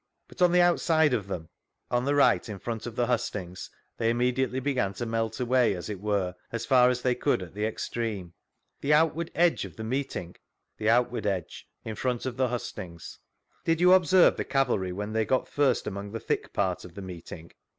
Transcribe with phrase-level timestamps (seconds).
[0.27, 1.49] But on the outside of them?—
[1.91, 5.91] On the right, in front of the hustings, they immediately began to melt away, as
[5.91, 8.33] it were, as far as they could at the extreme.
[8.79, 10.37] The outward edge of the meeting?—
[10.79, 13.19] The outward edge, in front of the hustings.
[13.63, 17.03] Did you observe the cavalry when they got first among th^ thick part of the
[17.03, 17.51] meeting